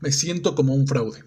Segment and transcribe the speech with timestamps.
[0.00, 1.24] Me siento como un fraude.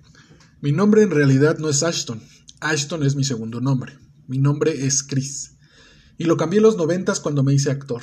[0.59, 2.23] Mi nombre en realidad no es Ashton.
[2.59, 3.99] Ashton es mi segundo nombre.
[4.27, 5.57] Mi nombre es Chris.
[6.17, 8.01] Y lo cambié en los noventas cuando me hice actor.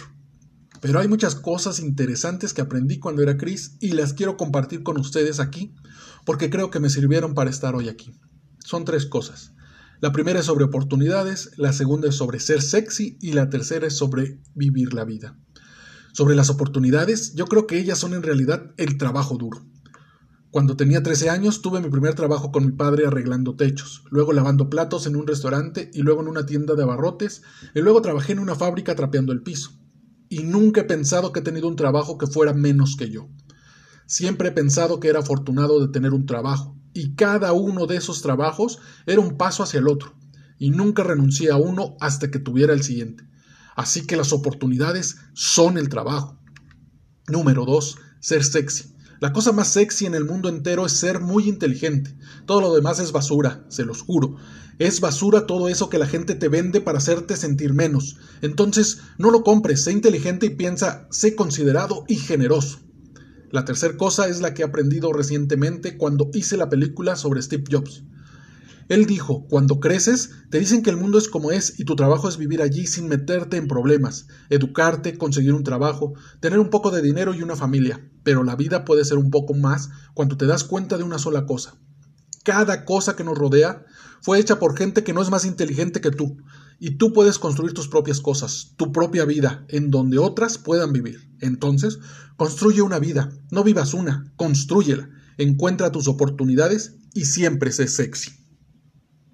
[0.80, 4.96] Pero hay muchas cosas interesantes que aprendí cuando era Chris y las quiero compartir con
[4.98, 5.74] ustedes aquí
[6.24, 8.14] porque creo que me sirvieron para estar hoy aquí.
[8.64, 9.52] Son tres cosas.
[10.00, 13.96] La primera es sobre oportunidades, la segunda es sobre ser sexy y la tercera es
[13.96, 15.36] sobre vivir la vida.
[16.12, 19.66] Sobre las oportunidades, yo creo que ellas son en realidad el trabajo duro.
[20.50, 24.68] Cuando tenía 13 años tuve mi primer trabajo con mi padre arreglando techos, luego lavando
[24.68, 27.42] platos en un restaurante y luego en una tienda de abarrotes
[27.72, 29.70] y luego trabajé en una fábrica trapeando el piso.
[30.28, 33.28] Y nunca he pensado que he tenido un trabajo que fuera menos que yo.
[34.06, 38.20] Siempre he pensado que era afortunado de tener un trabajo, y cada uno de esos
[38.20, 40.16] trabajos era un paso hacia el otro,
[40.58, 43.22] y nunca renuncié a uno hasta que tuviera el siguiente.
[43.76, 46.40] Así que las oportunidades son el trabajo.
[47.28, 47.98] Número 2.
[48.18, 48.96] Ser sexy.
[49.20, 52.16] La cosa más sexy en el mundo entero es ser muy inteligente.
[52.46, 54.36] Todo lo demás es basura, se los juro.
[54.78, 58.16] Es basura todo eso que la gente te vende para hacerte sentir menos.
[58.40, 62.80] Entonces, no lo compres, sé inteligente y piensa, sé considerado y generoso.
[63.50, 67.64] La tercera cosa es la que he aprendido recientemente cuando hice la película sobre Steve
[67.70, 68.04] Jobs.
[68.90, 72.28] Él dijo, cuando creces, te dicen que el mundo es como es y tu trabajo
[72.28, 77.00] es vivir allí sin meterte en problemas, educarte, conseguir un trabajo, tener un poco de
[77.00, 78.04] dinero y una familia.
[78.24, 81.46] Pero la vida puede ser un poco más cuando te das cuenta de una sola
[81.46, 81.76] cosa.
[82.42, 83.86] Cada cosa que nos rodea
[84.22, 86.38] fue hecha por gente que no es más inteligente que tú,
[86.80, 91.30] y tú puedes construir tus propias cosas, tu propia vida, en donde otras puedan vivir.
[91.38, 92.00] Entonces,
[92.36, 98.39] construye una vida, no vivas una, construyela, encuentra tus oportunidades y siempre sé sexy.